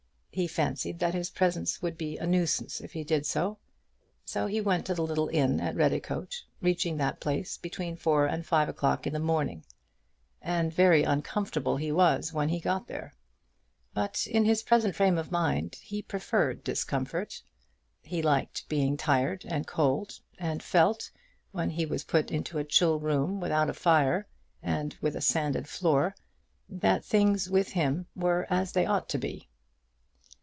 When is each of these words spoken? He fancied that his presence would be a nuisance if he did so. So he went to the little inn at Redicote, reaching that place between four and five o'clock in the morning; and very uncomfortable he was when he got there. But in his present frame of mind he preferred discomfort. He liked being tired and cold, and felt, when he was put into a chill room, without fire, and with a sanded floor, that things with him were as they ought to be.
He 0.33 0.47
fancied 0.47 0.99
that 0.99 1.13
his 1.13 1.29
presence 1.29 1.81
would 1.81 1.97
be 1.97 2.17
a 2.17 2.25
nuisance 2.25 2.79
if 2.79 2.93
he 2.93 3.03
did 3.03 3.25
so. 3.25 3.57
So 4.23 4.47
he 4.47 4.61
went 4.61 4.85
to 4.85 4.93
the 4.95 5.01
little 5.01 5.27
inn 5.27 5.59
at 5.59 5.75
Redicote, 5.75 6.43
reaching 6.61 6.95
that 6.95 7.19
place 7.19 7.57
between 7.57 7.97
four 7.97 8.27
and 8.27 8.45
five 8.45 8.69
o'clock 8.69 9.05
in 9.05 9.11
the 9.11 9.19
morning; 9.19 9.65
and 10.41 10.71
very 10.73 11.03
uncomfortable 11.03 11.75
he 11.75 11.91
was 11.91 12.31
when 12.31 12.47
he 12.47 12.61
got 12.61 12.87
there. 12.87 13.13
But 13.93 14.25
in 14.25 14.45
his 14.45 14.63
present 14.63 14.95
frame 14.95 15.17
of 15.17 15.33
mind 15.33 15.75
he 15.81 16.01
preferred 16.01 16.63
discomfort. 16.63 17.43
He 18.01 18.21
liked 18.21 18.69
being 18.69 18.95
tired 18.95 19.43
and 19.45 19.67
cold, 19.67 20.21
and 20.39 20.63
felt, 20.63 21.11
when 21.51 21.71
he 21.71 21.85
was 21.85 22.05
put 22.05 22.31
into 22.31 22.57
a 22.57 22.63
chill 22.63 23.01
room, 23.01 23.41
without 23.41 23.75
fire, 23.75 24.27
and 24.63 24.97
with 25.01 25.17
a 25.17 25.21
sanded 25.21 25.67
floor, 25.67 26.15
that 26.69 27.03
things 27.03 27.49
with 27.49 27.71
him 27.73 28.07
were 28.15 28.47
as 28.49 28.71
they 28.71 28.85
ought 28.85 29.09
to 29.09 29.17
be. 29.17 29.49